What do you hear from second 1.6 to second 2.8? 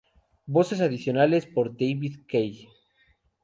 David Kaye.